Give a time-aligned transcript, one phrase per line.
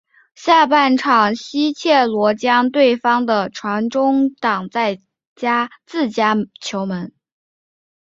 [0.33, 5.03] 下半场西切罗将对方的传中挡进
[5.85, 7.13] 自家球门。